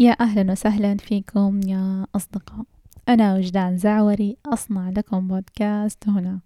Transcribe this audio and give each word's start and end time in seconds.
يا 0.00 0.10
أهلا 0.20 0.52
وسهلا 0.52 0.96
فيكم 0.96 1.60
يا 1.66 2.06
أصدقاء. 2.16 2.64
أنا 3.08 3.34
وجدان 3.34 3.76
زعوري 3.76 4.36
أصنع 4.46 4.90
لكم 4.90 5.28
بودكاست 5.28 6.08
هنا. 6.08 6.40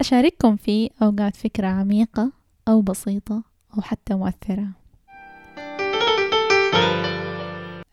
أشارككم 0.00 0.56
فيه 0.56 0.90
أوقات 1.02 1.36
فكرة 1.36 1.66
عميقة 1.66 2.32
أو 2.68 2.80
بسيطة 2.82 3.42
أو 3.76 3.82
حتى 3.82 4.14
مؤثرة. 4.14 4.68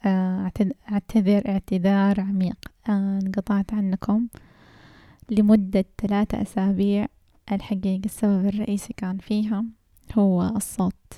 آه، 0.06 0.52
أعتذر 0.92 1.50
اعتذار 1.50 2.22
عميق. 2.22 2.58
آه، 2.90 3.20
انقطعت 3.24 3.74
عنكم 3.74 4.28
لمدة 5.30 5.86
ثلاثة 6.02 6.42
أسابيع. 6.42 7.08
الحقيقة 7.52 8.06
السبب 8.06 8.46
الرئيسي 8.46 8.94
كان 8.94 9.18
فيها. 9.18 9.79
هو 10.18 10.54
الصوت. 10.56 11.14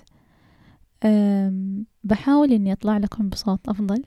بحاول 2.04 2.52
إني 2.52 2.72
أطلع 2.72 2.98
لكم 2.98 3.30
بصوت 3.30 3.70
أفضل. 3.70 4.04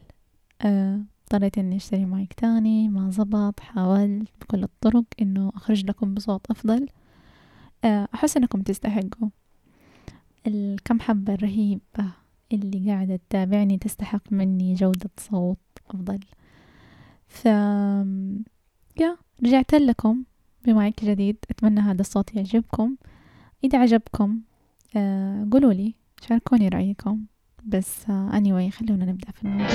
اضطريت 0.62 1.58
إني 1.58 1.76
أشتري 1.76 2.04
مايك 2.04 2.32
تاني 2.32 2.88
ما 2.88 3.10
زبط 3.10 3.60
حاولت 3.60 4.28
بكل 4.40 4.62
الطرق 4.62 5.04
إنه 5.20 5.52
أخرج 5.54 5.86
لكم 5.86 6.14
بصوت 6.14 6.50
أفضل. 6.50 6.86
أحس 7.84 8.36
إنكم 8.36 8.62
تستحقوا. 8.62 9.28
الكم 10.46 11.00
حبة 11.00 11.34
الرهيبة 11.34 12.12
اللي 12.52 12.90
قاعدة 12.90 13.16
تتابعني 13.16 13.78
تستحق 13.78 14.32
مني 14.32 14.74
جودة 14.74 15.10
صوت 15.18 15.58
أفضل. 15.90 16.20
ف 17.26 17.44
يا 19.00 19.16
رجعت 19.44 19.74
لكم 19.74 20.24
بمايك 20.64 21.04
جديد. 21.04 21.36
أتمنى 21.50 21.80
هذا 21.80 22.00
الصوت 22.00 22.34
يعجبكم. 22.34 22.96
إذا 23.64 23.78
عجبكم 23.78 24.40
آه 24.96 25.48
قولوا 25.52 25.72
لي 25.72 25.94
شاركوني 26.28 26.68
رأيكم. 26.68 27.20
بس 27.64 28.10
آه 28.10 28.30
anyway 28.30 28.70
خلونا 28.74 29.04
نبدأ 29.04 29.30
في 29.30 29.42
الموضوع. 29.42 29.68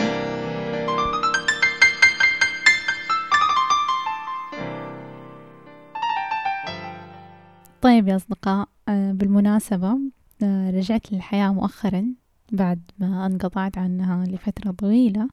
طيب 7.82 8.08
يا 8.08 8.16
أصدقاء 8.16 8.70
آه 8.90 9.12
بالمناسبة 9.12 10.00
رجعت 10.44 11.14
للحياة 11.14 11.54
مؤخرا 11.54 12.14
بعد 12.52 12.82
ما 13.00 13.26
انقطعت 13.26 13.78
عنها 13.78 14.26
لفترة 14.26 14.72
طويلة. 14.72 15.30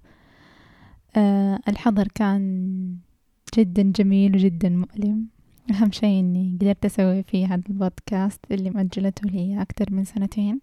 آه 1.17 1.61
الحظر 1.69 2.09
كان 2.15 2.97
جدا 3.59 3.83
جميل 3.83 4.35
وجدا 4.35 4.69
مؤلم. 4.69 5.27
أهم 5.75 5.93
شيء 5.93 6.21
إني 6.21 6.59
قدرت 6.61 6.85
أسوي 6.85 7.23
فيه 7.23 7.47
هذا 7.47 7.63
البودكاست 7.69 8.41
اللي 8.51 8.71
مأجلته 8.71 9.29
لي 9.29 9.63
أكثر 9.63 9.93
من 9.95 10.05
سنتين. 10.05 10.61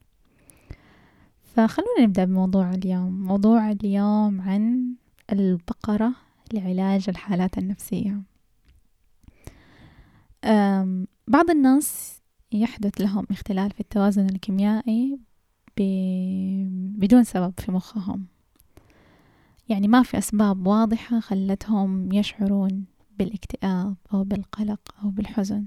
فخلونا 1.44 2.02
نبدأ 2.02 2.26
بموضوع 2.26 2.74
اليوم. 2.74 3.22
موضوع 3.22 3.72
اليوم 3.72 4.42
عن 4.42 4.94
البقرة 5.32 6.16
لعلاج 6.54 7.06
الحالات 7.10 7.58
النفسية. 7.58 8.22
بعض 11.28 11.50
الناس 11.50 12.20
يحدث 12.52 13.02
لهم 13.02 13.26
اختلال 13.32 13.72
في 13.72 13.80
التوازن 13.80 14.26
الكيميائي 14.26 15.20
بدون 16.98 17.24
سبب 17.24 17.54
في 17.58 17.72
مخهم. 17.72 18.26
يعني 19.70 19.88
ما 19.88 20.04
في 20.04 20.18
أسباب 20.18 20.68
واضحة 20.68 21.20
خلتهم 21.20 22.14
يشعرون 22.14 22.86
بالاكتئاب 23.20 23.96
أو 24.14 24.24
بالقلق 24.24 24.96
أو 25.04 25.10
بالحزن. 25.10 25.66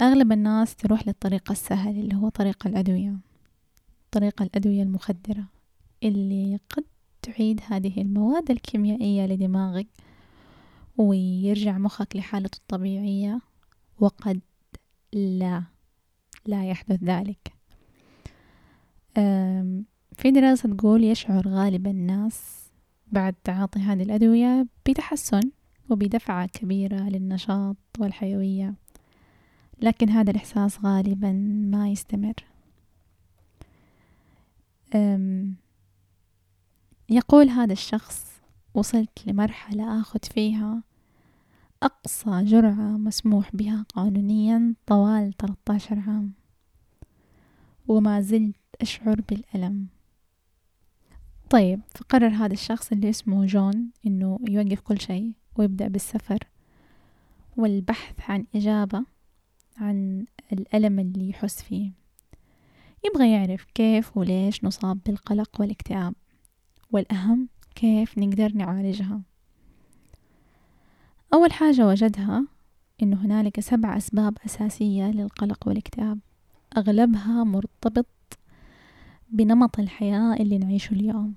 أغلب 0.00 0.32
الناس 0.32 0.76
تروح 0.76 1.06
للطريق 1.06 1.50
السهل 1.50 1.98
اللي 1.98 2.14
هو 2.16 2.28
طريق 2.28 2.66
الأدوية 2.66 3.16
طريق 4.10 4.42
الأدوية 4.42 4.82
المخدرة 4.82 5.44
اللي 6.02 6.58
قد 6.70 6.84
تعيد 7.22 7.60
هذه 7.66 8.00
المواد 8.00 8.50
الكيميائية 8.50 9.26
لدماغك 9.26 9.86
ويرجع 10.96 11.78
مخك 11.78 12.16
لحالته 12.16 12.56
الطبيعية 12.56 13.40
وقد 14.00 14.40
لا 15.12 15.64
لا 16.46 16.70
يحدث 16.70 17.04
ذلك. 17.04 17.52
في 20.16 20.30
دراسة 20.30 20.76
تقول 20.76 21.04
يشعر 21.04 21.48
غالب 21.48 21.86
الناس 21.86 22.67
بعد 23.12 23.34
تعاطي 23.44 23.80
هذه 23.80 24.02
الأدوية 24.02 24.66
بتحسن 24.88 25.50
وبدفعة 25.90 26.46
كبيرة 26.46 27.08
للنشاط 27.08 27.76
والحيوية. 27.98 28.74
لكن 29.82 30.08
هذا 30.10 30.30
الإحساس 30.30 30.84
غالبا 30.84 31.32
ما 31.70 31.88
يستمر. 31.88 32.34
يقول 37.10 37.48
هذا 37.48 37.72
الشخص 37.72 38.40
وصلت 38.74 39.26
لمرحلة 39.26 40.00
أخذ 40.00 40.18
فيها 40.22 40.82
أقصى 41.82 42.44
جرعة 42.44 42.96
مسموح 42.96 43.56
بها 43.56 43.84
قانونيا 43.94 44.74
طوال 44.86 45.36
13 45.38 45.98
عام 45.98 46.32
وما 47.88 48.20
زلت 48.20 48.56
أشعر 48.80 49.20
بالألم. 49.20 49.86
طيب 51.50 51.80
فقرر 51.94 52.28
هذا 52.28 52.52
الشخص 52.52 52.92
اللي 52.92 53.10
اسمه 53.10 53.46
جون 53.46 53.90
إنه 54.06 54.38
يوقف 54.48 54.80
كل 54.80 55.00
شيء 55.00 55.32
ويبدأ 55.56 55.88
بالسفر. 55.88 56.38
والبحث 57.56 58.30
عن 58.30 58.46
إجابة 58.54 59.04
عن 59.76 60.26
الألم 60.52 60.98
اللي 60.98 61.28
يحس 61.28 61.62
فيه. 61.62 61.92
يبغى 63.04 63.32
يعرف 63.32 63.64
كيف 63.74 64.16
وليش 64.16 64.64
نصاب 64.64 64.98
بالقلق 65.06 65.60
والاكتئاب. 65.60 66.14
والأهم 66.92 67.48
كيف 67.74 68.18
نقدر 68.18 68.52
نعالجها. 68.54 69.20
أول 71.34 71.52
حاجة 71.52 71.86
وجدها 71.86 72.44
إنه 73.02 73.24
هنالك 73.24 73.60
سبع 73.60 73.96
أسباب 73.96 74.38
أساسية 74.46 75.10
للقلق 75.10 75.68
والاكتئاب. 75.68 76.18
أغلبها 76.76 77.44
مرتبط 77.44 78.06
بنمط 79.30 79.78
الحياة 79.78 80.34
اللي 80.34 80.58
نعيشه 80.58 80.92
اليوم. 80.92 81.34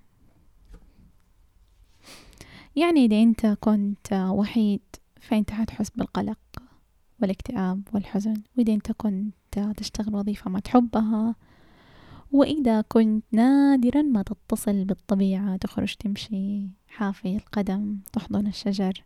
يعني 2.75 3.05
إذا 3.05 3.21
أنت 3.23 3.57
كنت 3.59 4.13
وحيد 4.13 4.81
فأنت 5.21 5.51
حتحس 5.51 5.89
بالقلق 5.89 6.39
والاكتئاب 7.21 7.87
والحزن. 7.93 8.41
وإذا 8.57 8.73
أنت 8.73 8.91
كنت 8.91 9.73
تشتغل 9.77 10.15
وظيفة 10.15 10.49
ما 10.49 10.59
تحبها 10.59 11.35
وإذا 12.31 12.81
كنت 12.81 13.23
نادرا 13.31 14.01
ما 14.01 14.23
تتصل 14.23 14.85
بالطبيعة 14.85 15.57
تخرج 15.57 15.95
تمشي 15.95 16.67
حافي 16.87 17.35
القدم 17.35 17.97
تحضن 18.13 18.47
الشجر 18.47 19.03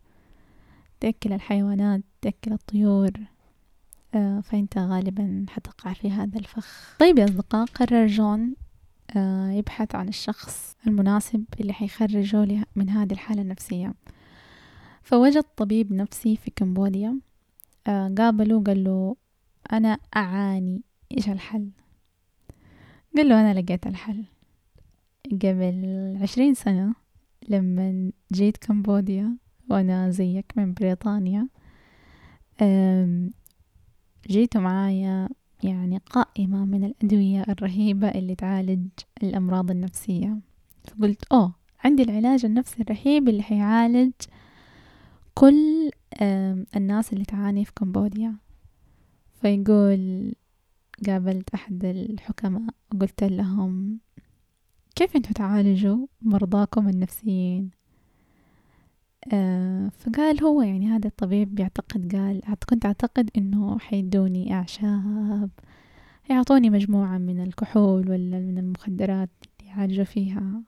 تأكل 1.00 1.32
الحيوانات 1.32 2.02
تأكل 2.22 2.52
الطيور 2.52 3.10
آه، 4.14 4.40
فأنت 4.40 4.78
غالبا 4.78 5.46
حتقع 5.48 5.92
في 5.92 6.10
هذا 6.10 6.38
الفخ. 6.38 6.96
طيب 6.98 7.18
يا 7.18 7.24
أصدقاء 7.24 7.66
قرر 7.66 8.06
جون 8.06 8.54
يبحث 9.58 9.94
عن 9.94 10.08
الشخص 10.08 10.76
المناسب 10.86 11.44
اللي 11.60 11.72
حيخرجه 11.72 12.66
من 12.76 12.90
هذه 12.90 13.12
الحالة 13.12 13.42
النفسية. 13.42 13.94
فوجد 15.02 15.44
طبيب 15.56 15.92
نفسي 15.92 16.36
في 16.36 16.50
كمبوديا 16.50 17.20
آه، 17.86 18.14
قابله 18.18 18.56
وقال 18.56 18.84
له 18.84 19.16
أنا 19.72 19.98
أعاني 20.16 20.82
إيش 21.16 21.28
الحل؟ 21.28 21.70
قال 23.16 23.28
له 23.28 23.40
أنا 23.40 23.60
لقيت 23.60 23.86
الحل. 23.86 24.24
قبل 25.32 26.18
عشرين 26.22 26.54
سنة 26.54 26.94
لما 27.48 28.12
جيت 28.32 28.56
كمبوديا 28.56 29.36
وأنا 29.70 30.10
زيك 30.10 30.52
من 30.56 30.74
بريطانيا 30.74 31.48
جيتوا 34.28 34.60
معايا 34.60 35.28
يعني 35.62 35.98
قائمة 36.10 36.64
من 36.64 36.84
الأدوية 36.84 37.42
الرهيبة 37.48 38.08
اللي 38.08 38.34
تعالج 38.34 38.88
الأمراض 39.22 39.70
النفسية. 39.70 40.38
فقلت 40.84 41.24
أوه 41.32 41.54
عندي 41.84 42.02
العلاج 42.02 42.44
النفسي 42.44 42.82
الرهيب 42.82 43.28
اللي 43.28 43.42
حيعالج 43.42 44.12
كل 45.34 45.90
الناس 46.76 47.12
اللي 47.12 47.24
تعاني 47.24 47.64
في 47.64 47.72
كمبوديا. 47.76 48.36
فيقول 49.40 50.34
قابلت 51.06 51.50
أحد 51.54 51.84
الحكماء 51.84 52.74
وقلت 52.94 53.24
لهم 53.24 53.98
كيف 54.94 55.16
أنتوا 55.16 55.32
تعالجوا 55.32 56.06
مرضاكم 56.22 56.88
النفسيين؟ 56.88 57.70
فقال 59.90 60.42
هو 60.42 60.62
يعني 60.62 60.88
هذا 60.88 61.08
الطبيب 61.08 61.54
بيعتقد 61.54 62.16
قال 62.16 62.42
كنت 62.70 62.86
أعتقد 62.86 63.30
إنه 63.36 63.78
حيدوني 63.78 64.52
أعشاب 64.54 65.50
يعطوني 66.30 66.70
مجموعة 66.70 67.18
من 67.18 67.42
الكحول 67.42 68.10
ولا 68.10 68.38
من 68.38 68.58
المخدرات 68.58 69.30
اللي 69.60 69.70
يعالجوا 69.70 70.04
فيها 70.04 70.62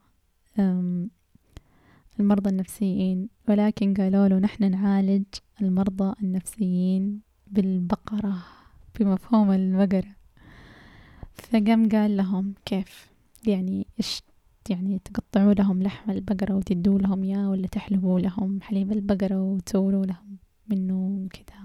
المرضى 2.19 2.49
النفسيين. 2.49 3.29
ولكن 3.49 3.93
قالوا 3.93 4.27
له 4.27 4.39
نحن 4.39 4.71
نعالج 4.71 5.25
المرضى 5.61 6.13
النفسيين 6.23 7.21
بالبقرة 7.47 8.37
بمفهوم 8.99 9.51
البقرة. 9.51 10.15
فقام 11.33 11.89
قال 11.89 12.17
لهم 12.17 12.53
كيف؟ 12.65 13.09
يعني 13.47 13.87
إيش 13.99 14.21
يعني 14.69 14.99
تقطعوا 14.99 15.53
لهم 15.53 15.83
لحم 15.83 16.11
البقرة 16.11 16.53
وتدوا 16.53 16.99
لهم 16.99 17.23
إياه 17.23 17.49
ولا 17.49 17.67
تحلبوا 17.67 18.19
لهم 18.19 18.61
حليب 18.61 18.91
البقرة 18.91 19.41
وتسووا 19.41 20.05
لهم 20.05 20.37
منه 20.69 21.27
كده 21.33 21.59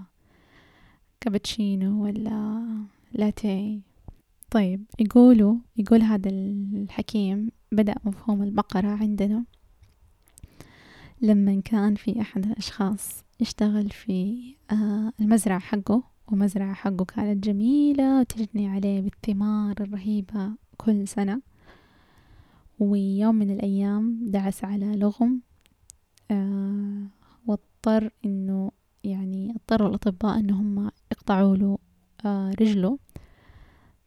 كابتشينو 1.21 2.05
ولا 2.05 2.65
لاتيه. 3.13 3.81
طيب 4.51 4.85
يقولوا 4.99 5.57
يقول 5.77 6.03
هذا 6.03 6.31
الحكيم 6.31 7.51
بدأ 7.73 7.95
مفهوم 8.05 8.43
البقرة 8.43 8.89
عندنا. 8.89 9.45
لما 11.23 11.61
كان 11.61 11.95
في 11.95 12.21
أحد 12.21 12.47
الأشخاص 12.47 13.25
يشتغل 13.41 13.91
في 13.91 14.45
آه، 14.71 15.13
المزرعة 15.21 15.59
حقه 15.59 16.03
ومزرعة 16.33 16.75
حقه 16.75 17.05
كانت 17.05 17.45
جميلة 17.45 18.21
وتجني 18.21 18.69
عليه 18.69 19.01
بالثمار 19.01 19.75
الرهيبة 19.81 20.51
كل 20.77 21.09
سنة. 21.09 21.54
ويوم 22.79 23.35
من 23.35 23.51
الأيام 23.51 24.19
دعس 24.23 24.65
على 24.65 24.97
لغم 24.97 25.41
آه 26.31 27.07
واضطر 27.47 28.11
إنه 28.25 28.71
يعني 29.05 29.51
اضطروا 29.51 29.89
الأطباء 29.89 30.39
إن 30.39 30.51
هم 30.51 30.91
يقطعوا 31.13 31.57
له 31.57 31.79
آه 32.25 32.51
رجله. 32.61 32.99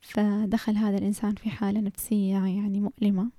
فدخل 0.02 0.76
هذا 0.76 0.98
الإنسان 0.98 1.36
في 1.36 1.50
حالة 1.50 1.80
نفسية 1.82 2.38
يعني 2.38 2.80
مؤلمة 2.80 3.32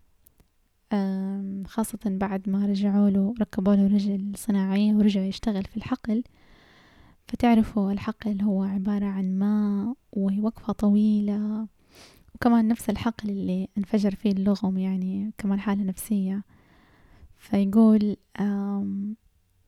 خاصة 1.67 1.99
بعد 2.05 2.49
ما 2.49 2.67
رجعوا 2.67 3.11
له 3.11 3.35
ركبوا 3.41 3.75
له 3.75 3.87
رجل 3.87 4.33
صناعية 4.37 4.95
ورجع 4.95 5.21
يشتغل 5.21 5.65
في 5.65 5.77
الحقل. 5.77 6.25
فتعرفوا 7.29 7.93
الحقل 7.93 8.43
هو 8.43 8.63
عبارة 8.63 9.07
عن 9.07 9.39
ماء 9.39 9.95
وهي 10.13 10.41
وقفة 10.41 10.73
طويلة 10.73 11.69
وكمان 12.39 12.69
نفس 12.69 12.91
الحقل 12.91 13.31
اللي 13.31 13.69
انفجر 13.79 14.15
فيه 14.15 14.33
اللغم 14.33 14.79
يعني 14.79 15.33
كمان 15.39 15.61
حالة 15.61 15.85
نفسية. 15.85 16.45
فيقول 17.37 18.17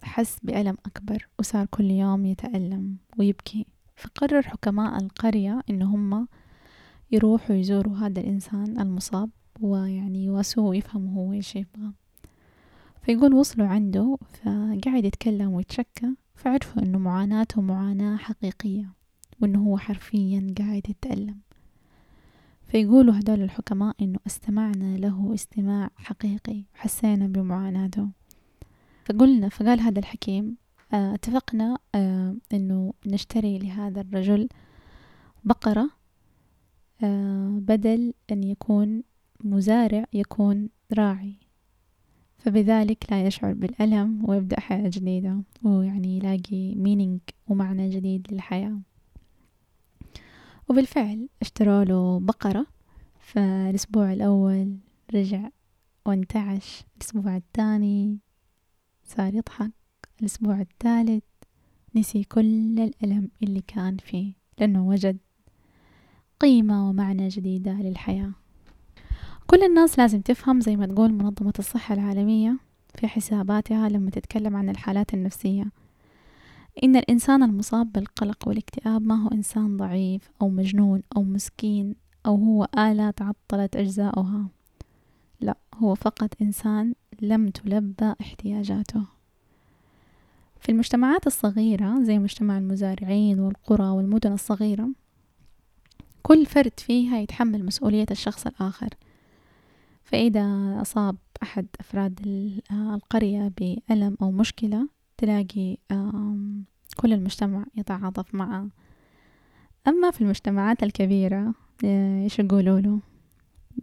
حس 0.03 0.39
بألم 0.43 0.77
أكبر 0.87 1.29
وصار 1.39 1.67
كل 1.67 1.85
يوم 1.85 2.27
يتألم 2.27 2.97
ويبكي. 3.19 3.67
فقرر 3.97 4.43
حكماء 4.43 5.03
القرية 5.03 5.63
إن 5.71 5.83
هم 5.83 6.29
يروحوا 7.13 7.57
يزوروا 7.57 7.97
هذا 7.97 8.21
الإنسان 8.21 8.81
المصاب 8.81 9.31
ويعني 9.61 10.25
يواسوه 10.25 10.65
ويفهموا 10.65 11.27
هو 11.27 11.33
إيش 11.33 11.57
يبغى. 11.57 11.93
فيقول 13.03 13.35
وصلوا 13.35 13.67
عنده 13.67 14.19
فقعد 14.43 15.05
يتكلم 15.05 15.51
ويتشكى. 15.53 16.15
فعرفوا 16.35 16.83
إنه 16.83 16.99
معاناته 16.99 17.61
معاناة 17.61 18.17
حقيقية 18.17 18.93
وإنه 19.41 19.59
هو 19.59 19.79
حرفيا 19.79 20.55
قاعد 20.59 20.83
يتألم. 20.89 21.41
فيقولوا 22.71 23.19
هدول 23.19 23.43
الحكماء 23.43 23.97
إنه 24.01 24.19
استمعنا 24.27 24.97
له 24.97 25.35
استماع 25.35 25.91
حقيقي 25.97 26.65
حسينا 26.75 27.27
بمعاناته. 27.27 28.09
فقلنا 29.05 29.49
فقال 29.49 29.81
هذا 29.81 29.99
الحكيم 29.99 30.57
آه 30.93 31.15
اتفقنا 31.15 31.79
آه 31.95 32.37
إنه 32.53 32.95
نشتري 33.07 33.59
لهذا 33.59 34.01
الرجل 34.01 34.49
بقرة 35.45 35.91
آه 37.03 37.59
بدل 37.61 38.15
أن 38.33 38.45
يكون 38.45 39.03
مزارع 39.45 40.05
يكون 40.13 40.69
راعي. 40.93 41.35
فبذلك 42.39 43.07
لا 43.11 43.27
يشعر 43.27 43.53
بالألم 43.53 44.31
ويبدأ 44.31 44.61
حياة 44.61 44.89
جديدة 44.89 45.43
ويعني 45.63 46.17
يلاقي 46.17 46.75
مينينج 46.75 47.21
ومعنى 47.49 47.91
جديد 47.91 48.27
للحياة. 48.31 48.81
وبالفعل 50.71 51.29
اشتروا 51.43 51.85
له 51.85 52.21
بقرة 52.21 52.67
فالأسبوع 53.19 54.13
الأول 54.13 54.77
رجع 55.15 55.49
وانتعش 56.07 56.85
الأسبوع 56.97 57.37
الثاني 57.37 58.19
صار 59.05 59.35
يضحك 59.35 59.71
الأسبوع 60.21 60.61
الثالث 60.61 61.25
نسي 61.95 62.25
كل 62.25 62.81
الألم 62.81 63.29
اللي 63.43 63.61
كان 63.61 63.97
فيه 63.97 64.33
لأنه 64.59 64.89
وجد 64.89 65.19
قيمة 66.41 66.89
ومعنى 66.89 67.29
جديدة 67.29 67.73
للحياة. 67.73 68.33
كل 69.47 69.63
الناس 69.63 69.99
لازم 69.99 70.21
تفهم 70.21 70.61
زي 70.61 70.77
ما 70.77 70.87
تقول 70.87 71.13
منظمة 71.13 71.55
الصحة 71.59 71.95
العالمية 71.95 72.59
في 72.95 73.09
حساباتها 73.09 73.89
لما 73.89 74.11
تتكلم 74.11 74.57
عن 74.57 74.69
الحالات 74.69 75.15
النفسية. 75.15 75.65
إن 76.85 76.97
الإنسان 76.97 77.43
المصاب 77.43 77.93
بالقلق 77.93 78.49
والاكتئاب 78.49 79.03
ما 79.03 79.23
هو 79.25 79.29
إنسان 79.29 79.77
ضعيف 79.77 80.31
أو 80.43 80.49
مجنون 80.49 81.03
أو 81.17 81.23
مسكين 81.23 81.95
أو 82.27 82.37
هو 82.37 82.69
آلة 82.79 83.11
تعطلت 83.11 83.77
أجزاؤها. 83.77 84.47
لا 85.41 85.57
هو 85.75 85.95
فقط 85.95 86.31
إنسان 86.43 86.95
لم 87.23 87.49
تلبى 87.49 88.15
احتياجاته. 88.21 89.05
في 90.61 90.73
المجتمعات 90.73 91.27
الصغيرة 91.27 92.03
زي 92.03 92.19
مجتمع 92.19 92.59
المزارعين 92.59 93.41
والقرى 93.41 93.89
والمدن 93.89 94.33
الصغيرة 94.33 94.89
كل 96.23 96.47
فرد 96.47 96.81
فيها 96.81 97.19
يتحمل 97.19 97.65
مسؤولية 97.65 98.07
الشخص 98.11 98.47
الآخر. 98.47 98.89
فإذا 100.05 100.79
أصاب 100.83 101.17
أحد 101.43 101.67
أفراد 101.81 102.21
القرية 102.73 103.53
بألم 103.59 104.17
أو 104.23 104.31
مشكلة 104.31 104.89
تلاقي 105.21 105.77
كل 106.97 107.13
المجتمع 107.13 107.65
يتعاطف 107.77 108.35
معه. 108.35 108.69
أما 109.89 110.11
في 110.11 110.21
المجتمعات 110.21 110.83
الكبيرة 110.83 111.55
آه، 111.85 112.23
إيش 112.23 112.39
يقولوا 112.39 112.81
له؟ 112.81 113.01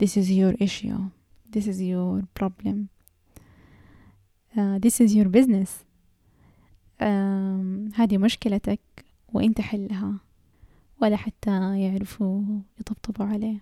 This 0.03 0.09
is 0.09 0.27
your 0.29 0.55
issue. 0.67 0.99
This 1.55 1.65
is 1.67 1.79
your 1.79 2.25
problem. 2.39 2.77
uh, 4.55 4.79
this 4.79 4.99
is 4.99 5.11
your 5.15 5.27
business. 5.37 5.69
هذه 7.95 8.17
مشكلتك 8.17 8.79
وإنت 9.33 9.61
حلها. 9.61 10.13
ولا 11.01 11.15
حتى 11.15 11.79
يعرفوا 11.79 12.41
يطبطبوا 12.79 13.25
عليه. 13.25 13.57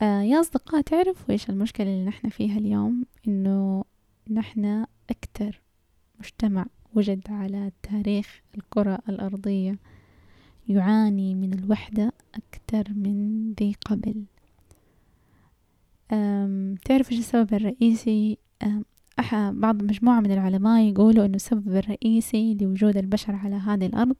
uh, 0.00 0.02
يا 0.02 0.40
أصدقاء 0.40 0.80
تعرفوا 0.80 1.30
إيش 1.30 1.50
المشكلة 1.50 1.86
اللي 1.86 2.04
نحن 2.04 2.28
فيها 2.28 2.58
اليوم؟ 2.58 3.04
إنه 3.28 3.84
نحن 4.30 4.86
أكتر 5.10 5.60
مجتمع 6.22 6.66
وجد 6.94 7.22
على 7.28 7.72
تاريخ 7.82 8.40
الكرة 8.54 8.98
الأرضية 9.08 9.78
يعاني 10.68 11.34
من 11.34 11.52
الوحدة 11.52 12.12
أكثر 12.34 12.92
من 12.94 13.52
ذي 13.52 13.76
قبل. 13.86 14.24
تعرف 16.84 17.12
إيش 17.12 17.18
السبب 17.18 17.54
الرئيسي؟ 17.54 18.38
بعض 19.32 19.82
مجموعة 19.82 20.20
من 20.20 20.32
العلماء 20.32 20.82
يقولوا 20.82 21.24
إنه 21.24 21.34
السبب 21.34 21.76
الرئيسي 21.76 22.54
لوجود 22.54 22.96
البشر 22.96 23.34
على 23.34 23.56
هذه 23.56 23.86
الأرض 23.86 24.16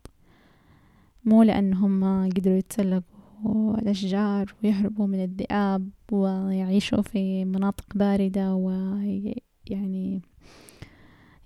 مو 1.25 1.43
لأنهم 1.43 2.05
قدروا 2.31 2.57
يتسلقوا 2.57 3.79
الأشجار 3.79 4.55
ويهربوا 4.65 5.07
من 5.07 5.25
الذئاب 5.25 5.89
ويعيشوا 6.13 7.03
في 7.03 7.45
مناطق 7.45 7.87
باردة 7.95 8.55
ويعني 8.55 10.23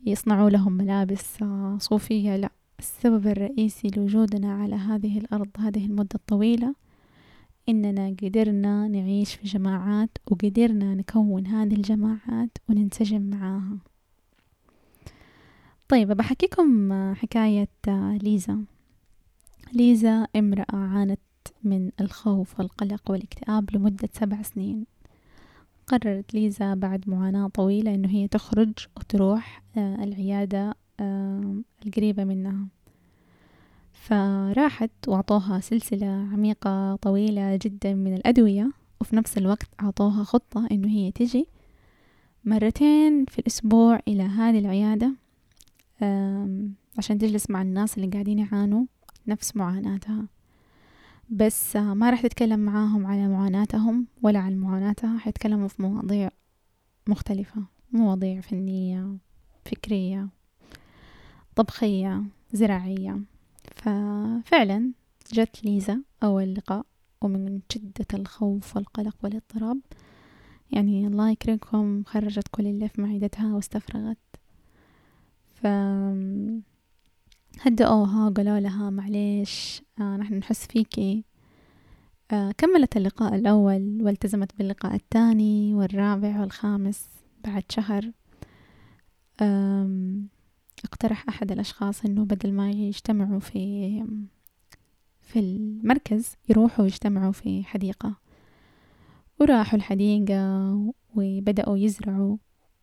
يصنعوا 0.06 0.50
لهم 0.50 0.72
ملابس 0.72 1.44
صوفية 1.78 2.36
لا. 2.36 2.50
السبب 2.78 3.26
الرئيسي 3.26 3.90
لوجودنا 3.96 4.52
على 4.54 4.74
هذه 4.74 5.18
الأرض 5.18 5.48
هذه 5.58 5.86
المدة 5.86 6.14
الطويلة 6.14 6.74
إننا 7.68 8.16
قدرنا 8.22 8.88
نعيش 8.88 9.34
في 9.34 9.46
جماعات 9.46 10.10
وقدرنا 10.30 10.94
نكون 10.94 11.46
هذه 11.46 11.74
الجماعات 11.74 12.58
وننسجم 12.68 13.22
معاها. 13.22 13.78
طيب 15.88 16.08
بحكيكم 16.08 16.92
حكاية 17.14 17.68
ليزا. 18.22 18.64
ليزا 19.72 20.26
امرأة 20.36 20.76
عانت 20.76 21.20
من 21.64 21.90
الخوف 22.00 22.58
والقلق 22.58 23.10
والاكتئاب 23.10 23.76
لمدة 23.76 24.08
سبع 24.12 24.42
سنين. 24.42 24.86
قررت 25.86 26.34
ليزا 26.34 26.74
بعد 26.74 27.08
معاناة 27.08 27.48
طويلة 27.48 27.94
إنه 27.94 28.08
هي 28.08 28.28
تخرج 28.28 28.72
وتروح 28.96 29.62
آه، 29.76 30.04
العيادة 30.04 30.74
القريبة 31.86 32.24
منها. 32.24 32.66
فراحت 33.92 34.90
وأعطوها 35.08 35.60
سلسلة 35.60 36.06
عميقة 36.06 36.96
طويلة 36.96 37.58
جدا 37.62 37.94
من 37.94 38.14
الأدوية 38.14 38.70
وفي 39.00 39.16
نفس 39.16 39.38
الوقت 39.38 39.68
أعطوها 39.82 40.24
خطة 40.24 40.68
إنه 40.72 40.88
هي 40.88 41.12
تجي 41.12 41.46
مرتين 42.44 43.24
في 43.24 43.38
الأسبوع 43.38 44.00
إلى 44.08 44.22
هذه 44.22 44.58
العيادة 44.58 45.12
عشان 46.98 47.18
تجلس 47.18 47.50
مع 47.50 47.62
الناس 47.62 47.96
اللي 47.98 48.08
قاعدين 48.08 48.38
يعانوا 48.38 48.84
نفس 49.26 49.56
معاناتها. 49.56 50.26
بس 51.30 51.76
ما 51.76 52.10
راح 52.10 52.22
تتكلم 52.22 52.60
معاهم 52.60 53.06
على 53.06 53.28
معاناتهم 53.28 54.06
ولا 54.22 54.38
عن 54.38 54.56
معاناتها 54.56 55.18
حيتكلموا 55.18 55.68
في 55.68 55.82
مواضيع 55.82 56.30
مختلفة 57.06 57.62
مواضيع 57.92 58.40
فنية 58.40 59.16
فكرية 59.64 60.28
طبخية 61.56 62.24
زراعية. 62.52 63.20
ففعلا 63.74 64.92
جت 65.32 65.64
ليزا 65.64 66.02
أول 66.22 66.54
لقاء 66.54 66.86
ومن 67.20 67.60
شدة 67.72 68.06
الخوف 68.14 68.76
والقلق 68.76 69.16
والاضطراب 69.22 69.78
يعني 70.70 71.06
الله 71.06 71.30
يكرمكم 71.30 72.02
خرجت 72.04 72.48
كل 72.48 72.66
اللي 72.66 72.88
في 72.88 73.00
معدتها 73.00 73.54
واستفرغت. 73.54 74.18
ف 75.54 75.66
هدأوها 77.60 78.28
وقالوا 78.28 78.60
لها 78.60 78.90
معليش 78.90 79.82
آه 80.00 80.16
نحن 80.16 80.34
نحس 80.34 80.66
فيكي 80.66 81.24
آه 82.30 82.52
كملت 82.58 82.96
اللقاء 82.96 83.34
الأول 83.34 83.98
والتزمت 84.02 84.56
باللقاء 84.58 84.94
الثاني 84.94 85.74
والرابع 85.74 86.40
والخامس 86.40 87.08
بعد 87.44 87.64
شهر. 87.68 88.10
اقترح 90.84 91.28
أحد 91.28 91.52
الأشخاص 91.52 92.04
أنه 92.04 92.24
بدل 92.24 92.52
ما 92.52 92.70
يجتمعوا 92.70 93.40
في 93.40 94.04
في 95.20 95.38
المركز 95.38 96.36
يروحوا 96.48 96.84
يجتمعوا 96.84 97.32
في 97.32 97.64
حديقة. 97.64 98.16
وراحوا 99.40 99.78
الحديقة 99.78 100.92
وبدأوا 101.14 101.78
يزرعوا. 101.78 102.36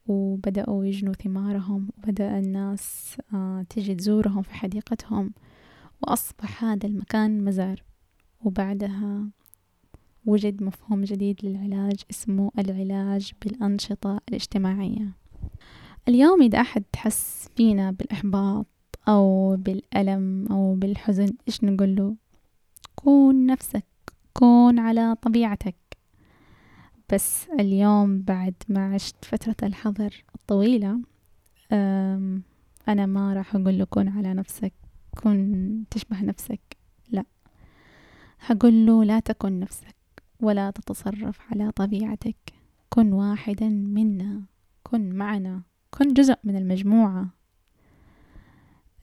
وبدأوا 0.07 0.85
يجنوا 0.85 1.13
ثمارهم 1.13 1.89
وبدأ 1.97 2.39
الناس 2.39 3.17
آه، 3.33 3.65
تجي 3.69 3.95
تزورهم 3.95 4.41
في 4.41 4.53
حديقتهم 4.53 5.33
وأصبح 6.01 6.63
هذا 6.63 6.87
المكان 6.87 7.45
مزار. 7.45 7.83
وبعدها 8.41 9.29
وجد 10.25 10.63
مفهوم 10.63 11.01
جديد 11.01 11.39
للعلاج 11.43 11.95
اسمه 12.11 12.51
العلاج 12.59 13.31
بالأنشطة 13.41 14.21
الاجتماعية. 14.29 15.11
اليوم 16.07 16.41
إذا 16.41 16.61
أحد 16.61 16.83
حس 16.95 17.49
فينا 17.55 17.91
بالإحباط 17.91 18.67
أو 19.07 19.55
بالألم 19.55 20.47
أو 20.51 20.75
بالحزن 20.75 21.29
إيش 21.47 21.63
نقول 21.63 21.95
له؟ 21.95 22.15
كون 22.95 23.45
نفسك 23.45 23.85
كون 24.33 24.79
على 24.79 25.15
طبيعتك. 25.21 25.75
بس 27.13 27.47
اليوم 27.59 28.21
بعد 28.21 28.53
ما 28.69 28.93
عشت 28.93 29.25
فترة 29.25 29.55
الحظر 29.63 30.23
الطويلة 30.35 30.99
أنا 32.87 33.05
ما 33.05 33.33
راح 33.33 33.55
أقول 33.55 33.77
له 33.77 33.85
كون 33.85 34.07
على 34.09 34.33
نفسك 34.33 34.73
كن 35.17 35.83
تشبه 35.91 36.21
نفسك 36.23 36.77
لا. 37.09 37.25
هقول 38.45 38.85
له 38.85 39.03
لا 39.03 39.19
تكن 39.19 39.59
نفسك 39.59 39.95
ولا 40.39 40.71
تتصرف 40.71 41.39
على 41.51 41.71
طبيعتك. 41.71 42.53
كن 42.89 43.13
واحدا 43.13 43.69
منا 43.69 44.41
كن 44.83 45.09
معنا 45.15 45.61
كن 45.91 46.13
جزء 46.13 46.35
من 46.43 46.55
المجموعة. 46.55 47.29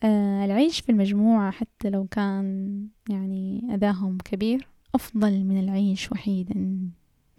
آه 0.03 0.45
العيش 0.45 0.81
في 0.81 0.93
المجموعة 0.93 1.51
حتى 1.51 1.91
لو 1.91 2.07
كان 2.07 2.87
يعني 3.09 3.75
أذاهم 3.75 4.19
كبير 4.19 4.69
أفضل 4.95 5.45
من 5.45 5.61
العيش 5.61 6.13
وحيدا. 6.13 6.91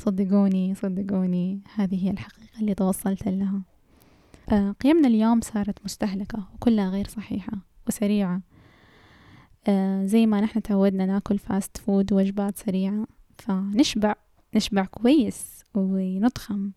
صدقوني 0.05 0.75
صدقوني 0.75 1.59
هذه 1.75 2.05
هي 2.05 2.11
الحقيقة 2.11 2.59
اللي 2.59 2.73
توصلت 2.75 3.27
لها. 3.27 3.61
آه 4.51 4.71
قيمنا 4.71 5.07
اليوم 5.07 5.41
صارت 5.41 5.85
مستهلكة 5.85 6.47
وكلها 6.55 6.89
غير 6.89 7.07
صحيحة 7.07 7.51
وسريعة. 7.87 8.41
آه 9.67 10.05
زي 10.05 10.25
ما 10.25 10.41
نحن 10.41 10.61
تعودنا 10.61 11.05
ناكل 11.05 11.37
fast 11.37 11.77
food 11.77 12.13
وجبات 12.13 12.57
سريعة 12.57 13.07
فنشبع 13.37 14.15
نشبع 14.55 14.85
كويس 14.85 15.63
ونضخم. 15.73 16.71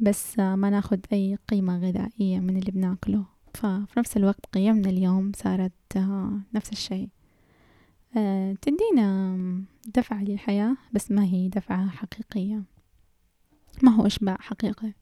بس 0.00 0.38
آه 0.38 0.54
ما 0.54 0.70
ناخد 0.70 1.06
أي 1.12 1.38
قيمة 1.48 1.78
غذائية 1.78 2.40
من 2.40 2.56
اللي 2.56 2.70
بناكله. 2.70 3.24
ففي 3.54 3.98
نفس 3.98 4.16
الوقت 4.16 4.46
قيمنا 4.52 4.90
اليوم 4.90 5.32
صارت 5.36 5.72
نفس 6.54 6.72
الشيء. 6.72 7.08
تدينا 8.62 9.38
دفعة 9.94 10.24
للحياة 10.24 10.76
بس 10.92 11.10
ما 11.10 11.24
هي 11.24 11.48
دفعة 11.48 11.88
حقيقية. 11.88 12.62
ما 13.82 13.94
هو 13.94 14.06
إشباع 14.06 14.36
حقيقي؟ 14.40 14.92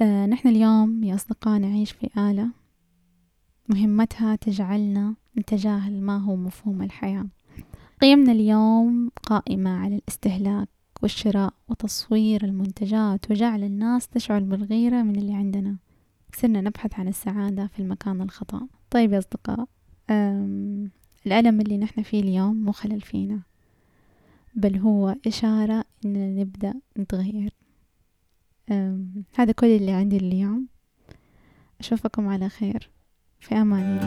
آه 0.00 0.26
نحن 0.26 0.48
اليوم 0.48 1.04
يا 1.04 1.14
أصدقاء 1.14 1.58
نعيش 1.58 1.92
في 1.92 2.10
آلة 2.18 2.48
مهمتها 3.68 4.36
تجعلنا 4.36 5.14
نتجاهل 5.38 6.02
ما 6.02 6.18
هو 6.18 6.36
مفهوم 6.36 6.82
الحياة. 6.82 7.26
قيمنا 8.02 8.32
اليوم 8.32 9.10
قائمة 9.22 9.70
على 9.70 9.96
الاستهلاك 9.96 10.68
والشراء 11.02 11.54
وتصوير 11.68 12.44
المنتجات 12.44 13.30
وجعل 13.30 13.64
الناس 13.64 14.08
تشعر 14.08 14.40
بالغيرة 14.40 15.02
من 15.02 15.16
اللي 15.16 15.34
عندنا. 15.34 15.76
صرنا 16.36 16.60
نبحث 16.60 16.98
عن 16.98 17.08
السعادة 17.08 17.66
في 17.66 17.80
المكان 17.82 18.20
الخطأ. 18.20 18.68
طيب 18.90 19.12
يا 19.12 19.18
أصدقاء 19.18 19.68
الألم 21.26 21.60
اللي 21.60 21.78
نحن 21.78 22.02
فيه 22.02 22.20
اليوم 22.20 22.64
مو 22.64 22.72
خلل 22.72 23.00
فينا 23.00 23.40
بل 24.54 24.78
هو 24.78 25.16
إشارة 25.26 25.84
إننا 26.04 26.42
نبدأ 26.42 26.74
نتغير. 26.98 27.54
هذا 29.34 29.52
كل 29.52 29.66
اللي 29.66 29.92
عندي 29.92 30.16
اليوم. 30.16 30.66
أشوفكم 31.80 32.28
على 32.28 32.48
خير. 32.48 32.90
في 33.40 33.54
أمان 33.54 33.98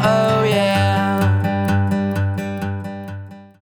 الله. 0.00 0.31